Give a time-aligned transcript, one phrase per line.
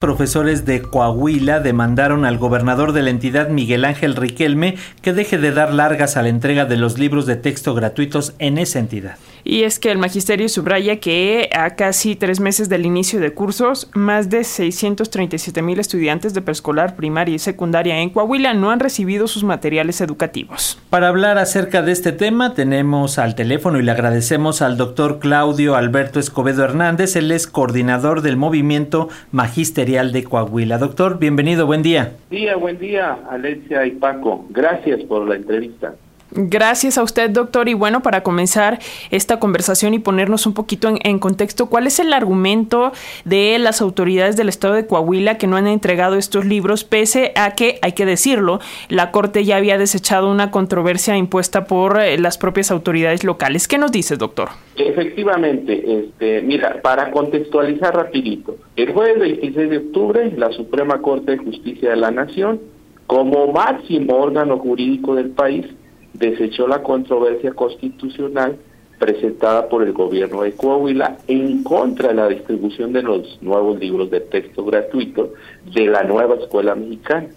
[0.00, 5.52] Profesores de Coahuila demandaron al gobernador de la entidad Miguel Ángel Riquelme que deje de
[5.52, 9.18] dar largas a la entrega de los libros de texto gratuitos en esa entidad.
[9.44, 13.90] Y es que el magisterio subraya que a casi tres meses del inicio de cursos,
[13.94, 19.26] más de 637 mil estudiantes de preescolar, primaria y secundaria en Coahuila no han recibido
[19.26, 20.78] sus materiales educativos.
[20.90, 25.76] Para hablar acerca de este tema tenemos al teléfono y le agradecemos al doctor Claudio
[25.76, 30.78] Alberto Escobedo Hernández, él es coordinador del movimiento magisterial de Coahuila.
[30.78, 32.14] Doctor, bienvenido, buen día.
[32.30, 34.46] Día, buen día, Alexia y Paco.
[34.50, 35.94] Gracias por la entrevista.
[36.32, 37.68] Gracias a usted, doctor.
[37.68, 38.78] Y bueno, para comenzar
[39.10, 42.92] esta conversación y ponernos un poquito en, contexto, ¿cuál es el argumento
[43.24, 47.54] de las autoridades del estado de Coahuila que no han entregado estos libros, pese a
[47.54, 52.38] que, hay que decirlo, la Corte ya había desechado una controversia impuesta por eh, las
[52.38, 53.66] propias autoridades locales?
[53.66, 54.50] ¿Qué nos dice, doctor?
[54.76, 61.38] Efectivamente, este, mira, para contextualizar rapidito, el jueves 26 de octubre, la Suprema Corte de
[61.38, 62.60] Justicia de la Nación,
[63.06, 65.66] como máximo órgano jurídico del país,
[66.12, 68.56] desechó la controversia constitucional
[68.98, 74.10] presentada por el gobierno de Coahuila en contra de la distribución de los nuevos libros
[74.10, 75.32] de texto gratuito
[75.72, 77.28] de la nueva escuela mexicana.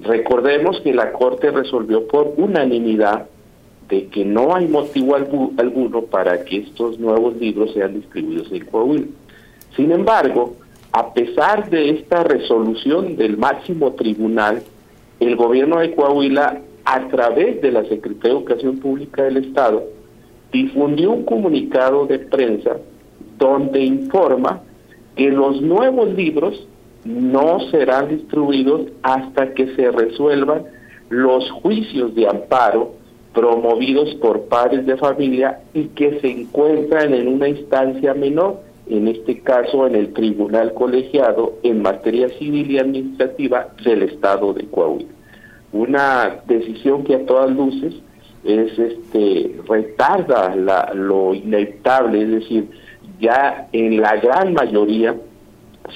[0.00, 3.26] Recordemos que la Corte resolvió por unanimidad
[3.88, 9.06] de que no hay motivo alguno para que estos nuevos libros sean distribuidos en Coahuila.
[9.74, 10.56] Sin embargo,
[10.92, 14.62] a pesar de esta resolución del máximo tribunal,
[15.20, 19.84] el gobierno de Coahuila a través de la Secretaría de Educación Pública del Estado,
[20.50, 22.78] difundió un comunicado de prensa
[23.36, 24.62] donde informa
[25.14, 26.66] que los nuevos libros
[27.04, 30.62] no serán distribuidos hasta que se resuelvan
[31.10, 32.94] los juicios de amparo
[33.34, 39.40] promovidos por padres de familia y que se encuentran en una instancia menor, en este
[39.40, 45.17] caso en el Tribunal Colegiado en materia civil y administrativa del Estado de Coahuila
[45.72, 47.94] una decisión que a todas luces
[48.44, 52.68] es este retarda la, lo inevitable, es decir,
[53.20, 55.16] ya en la gran mayoría,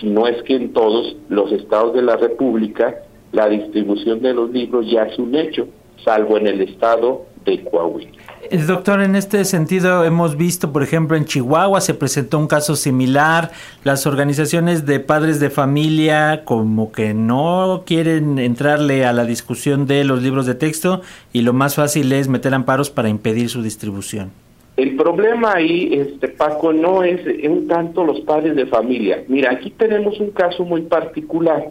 [0.00, 2.94] si no es que en todos los estados de la República,
[3.32, 5.68] la distribución de los libros ya es un hecho,
[6.04, 8.10] salvo en el estado de Coahuila.
[8.50, 13.52] Doctor, en este sentido hemos visto, por ejemplo, en Chihuahua se presentó un caso similar.
[13.84, 20.04] Las organizaciones de padres de familia como que no quieren entrarle a la discusión de
[20.04, 24.32] los libros de texto y lo más fácil es meter amparos para impedir su distribución.
[24.76, 29.22] El problema ahí, este Paco, no es un tanto los padres de familia.
[29.28, 31.70] Mira, aquí tenemos un caso muy particular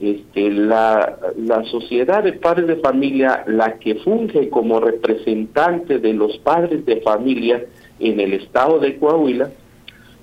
[0.00, 6.38] este, la, la sociedad de padres de familia, la que funge como representante de los
[6.38, 7.62] padres de familia
[7.98, 9.50] en el estado de Coahuila,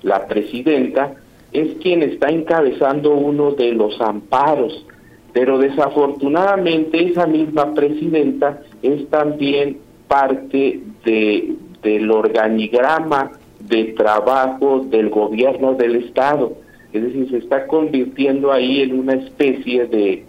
[0.02, 1.14] la presidenta,
[1.52, 4.84] es quien está encabezando uno de los amparos,
[5.32, 9.78] pero desafortunadamente esa misma presidenta es también
[10.08, 16.56] parte de, del organigrama de trabajo del gobierno del estado
[16.92, 20.24] es decir, se está convirtiendo ahí en una especie de,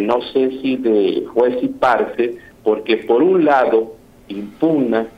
[0.00, 3.94] no sé si de juez y parte, porque por un lado
[4.28, 5.08] impugna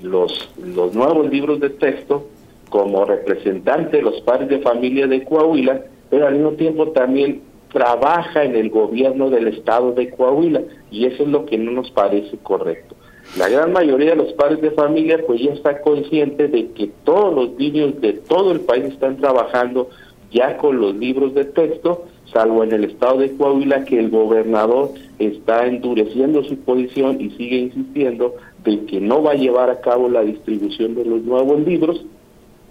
[0.00, 2.28] los, los nuevos libros de texto
[2.68, 7.42] como representante de los padres de familia de Coahuila, pero al mismo tiempo también
[7.72, 11.90] trabaja en el gobierno del estado de Coahuila y eso es lo que no nos
[11.90, 12.96] parece correcto.
[13.38, 17.32] La gran mayoría de los padres de familia pues ya está consciente de que todos
[17.34, 19.88] los niños de todo el país están trabajando
[20.30, 24.90] ya con los libros de texto, salvo en el estado de Coahuila que el gobernador
[25.18, 30.08] está endureciendo su posición y sigue insistiendo de que no va a llevar a cabo
[30.08, 32.04] la distribución de los nuevos libros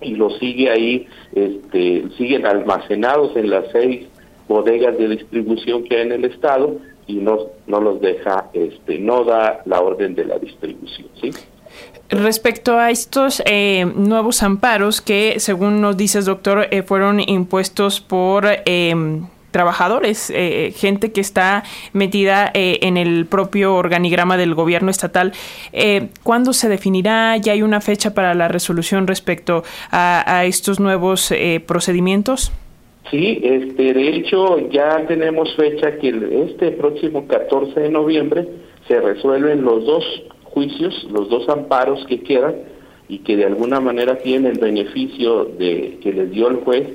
[0.01, 4.07] y los sigue ahí, este, siguen almacenados en las seis
[4.47, 6.77] bodegas de distribución que hay en el estado
[7.07, 7.37] y no,
[7.67, 11.31] no los deja, este, no da la orden de la distribución, ¿sí?
[12.09, 18.47] Respecto a estos eh, nuevos amparos que, según nos dices, doctor, eh, fueron impuestos por
[18.47, 18.95] eh,
[19.51, 20.31] trabajadores,
[20.75, 25.33] gente que está metida en el propio organigrama del gobierno estatal,
[26.21, 27.35] ¿cuándo se definirá?
[27.37, 31.33] ¿Ya hay una fecha para la resolución respecto a, estos nuevos
[31.65, 32.51] procedimientos?
[33.09, 36.09] Sí, este, de hecho ya tenemos fecha que
[36.45, 38.47] este próximo 14 de noviembre
[38.87, 40.03] se resuelven los dos
[40.51, 42.55] juicios, los dos amparos que quedan
[43.07, 46.87] y que de alguna manera tienen el beneficio de que les dio el juez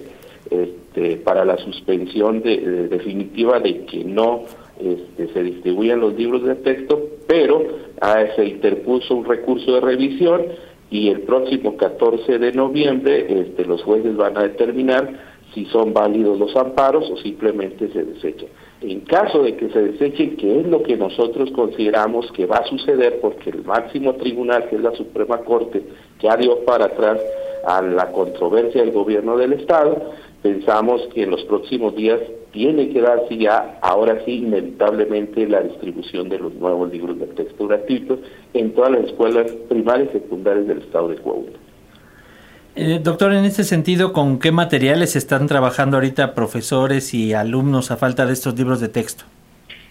[0.50, 4.44] este, para la suspensión de, definitiva de que no
[4.78, 7.62] este, se distribuyan los libros de texto, pero
[8.00, 10.42] ah, se interpuso un recurso de revisión
[10.90, 16.38] y el próximo 14 de noviembre este, los jueces van a determinar si son válidos
[16.38, 18.48] los amparos o simplemente se desechan.
[18.86, 22.66] En caso de que se desechen, que es lo que nosotros consideramos que va a
[22.66, 25.82] suceder, porque el máximo tribunal, que es la Suprema Corte,
[26.20, 27.18] ya dio para atrás
[27.66, 32.20] a la controversia del gobierno del Estado, pensamos que en los próximos días
[32.52, 37.66] tiene que darse ya, ahora sí, inevitablemente, la distribución de los nuevos libros de texto
[37.66, 38.18] gratuitos
[38.52, 41.63] en todas las escuelas primarias y secundarias del Estado de Coahuila.
[42.76, 47.96] Eh, doctor, en este sentido, ¿con qué materiales están trabajando ahorita profesores y alumnos a
[47.96, 49.24] falta de estos libros de texto?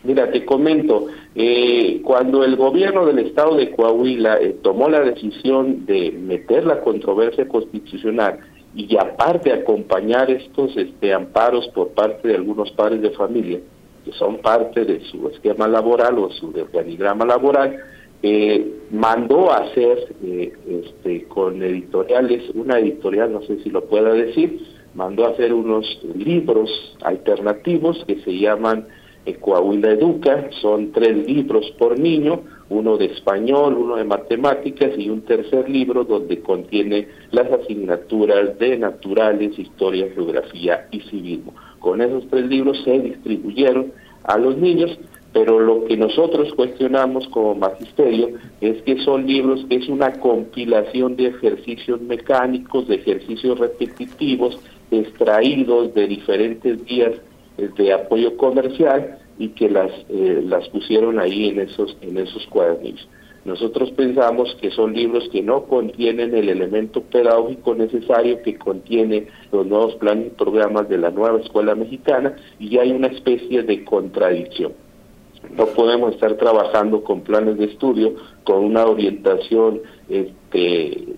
[0.04, 5.86] Mira, te comento, eh, cuando el gobierno del estado de Coahuila eh, tomó la decisión
[5.86, 8.40] de meter la controversia constitucional
[8.76, 13.60] y aparte acompañar estos este, amparos por parte de algunos padres de familia,
[14.04, 17.78] que son parte de su esquema laboral o su organigrama laboral,
[18.24, 24.14] eh, mandó a hacer eh, este, con editoriales, una editorial, no sé si lo pueda
[24.14, 24.60] decir,
[24.96, 25.86] mandó a hacer unos
[26.16, 26.70] libros
[27.04, 28.88] alternativos que se llaman
[29.40, 35.22] Coahuila Educa, son tres libros por niño, uno de español, uno de matemáticas y un
[35.22, 41.54] tercer libro donde contiene las asignaturas de naturales, historia, geografía y civismo.
[41.80, 43.92] Con esos tres libros se distribuyeron
[44.24, 44.98] a los niños
[45.34, 48.30] pero lo que nosotros cuestionamos como magisterio
[48.62, 54.60] es que son libros que es una compilación de ejercicios mecánicos, de ejercicios repetitivos,
[54.92, 57.14] extraídos de diferentes guías
[57.58, 63.08] de apoyo comercial y que las, eh, las pusieron ahí en esos, en esos cuadernos.
[63.46, 69.66] Nosotros pensamos que son libros que no contienen el elemento pedagógico necesario que contiene los
[69.66, 74.72] nuevos planes y programas de la nueva escuela mexicana y hay una especie de contradicción.
[75.52, 81.16] No podemos estar trabajando con planes de estudio, con una orientación este,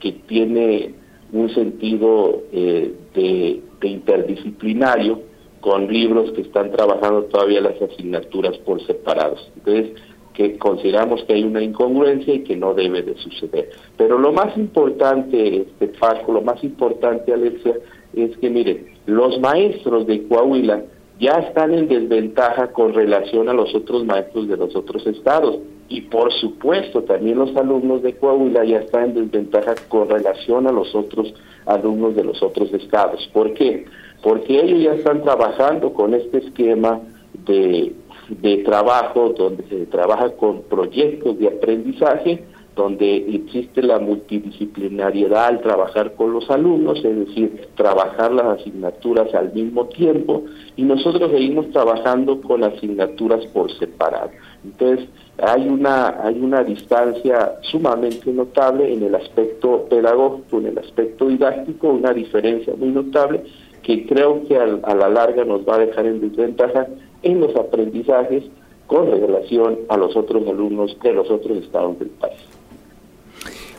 [0.00, 0.94] que tiene
[1.32, 5.22] un sentido eh, de, interdisciplinario,
[5.60, 9.50] con libros que están trabajando todavía las asignaturas por separados.
[9.56, 9.92] Entonces,
[10.34, 13.70] que consideramos que hay una incongruencia y que no debe de suceder.
[13.96, 17.74] Pero lo más importante, este Paco, lo más importante, Alexia,
[18.14, 20.84] es que miren, los maestros de Coahuila
[21.20, 25.58] ya están en desventaja con relación a los otros maestros de los otros estados.
[25.88, 30.72] Y por supuesto, también los alumnos de Coahuila ya están en desventaja con relación a
[30.72, 31.34] los otros
[31.66, 33.28] alumnos de los otros estados.
[33.34, 33.84] ¿Por qué?
[34.22, 37.00] Porque ellos ya están trabajando con este esquema
[37.44, 37.92] de,
[38.28, 42.44] de trabajo donde se trabaja con proyectos de aprendizaje
[42.80, 49.52] donde existe la multidisciplinariedad al trabajar con los alumnos, es decir, trabajar las asignaturas al
[49.52, 50.44] mismo tiempo,
[50.76, 54.30] y nosotros seguimos trabajando con asignaturas por separado.
[54.64, 55.08] Entonces,
[55.42, 61.88] hay una, hay una distancia sumamente notable en el aspecto pedagógico, en el aspecto didáctico,
[61.88, 63.42] una diferencia muy notable
[63.82, 66.86] que creo que a, la larga nos va a dejar en desventaja
[67.22, 68.44] en los aprendizajes
[68.86, 72.59] con relación a los otros alumnos de los otros estados del país.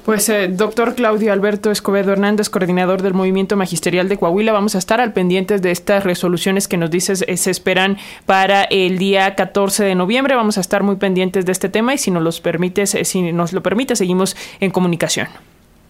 [0.06, 4.80] Pues eh, doctor Claudio Alberto Escobedo Hernández, coordinador del Movimiento Magisterial de Coahuila, vamos a
[4.80, 9.36] estar al pendientes de estas resoluciones que nos dices eh, se esperan para el día
[9.36, 10.34] 14 de noviembre.
[10.34, 13.32] Vamos a estar muy pendientes de este tema y si nos los permites, eh, si
[13.32, 15.28] nos lo permite, seguimos en comunicación.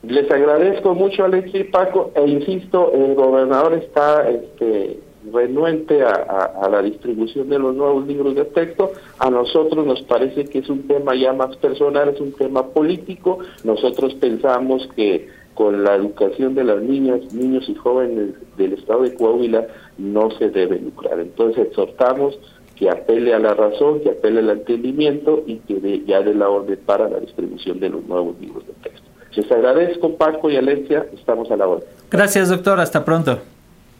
[0.03, 4.99] Les agradezco mucho, Alexi y Paco, e insisto, el gobernador está este,
[5.31, 8.91] renuente a, la distribución de los nuevos libros de texto.
[9.19, 13.39] A nosotros nos parece que es un tema ya más personal, es un tema político.
[13.63, 19.13] Nosotros pensamos que con la educación de las niñas, niños y jóvenes del estado de
[19.13, 19.67] Coahuila
[19.97, 21.19] no se debe lucrar.
[21.19, 22.39] Entonces exhortamos
[22.75, 26.79] que apele a la razón, que apele al entendimiento y que ya de la orden
[26.85, 29.07] para la distribución de los nuevos libros de texto.
[29.35, 31.87] Les agradezco, Paco y Alencia, estamos a la orden.
[32.09, 32.79] Gracias, doctor.
[32.79, 33.39] Hasta pronto.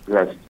[0.07, 0.37] Gracias.